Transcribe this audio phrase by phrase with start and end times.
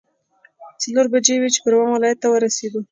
[0.81, 2.79] څلور بجې وې چې پروان ولايت ته ورسېدو.